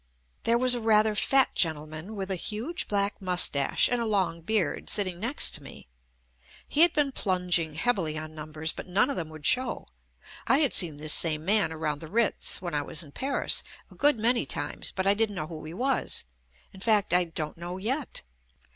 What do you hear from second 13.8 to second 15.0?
a good many times,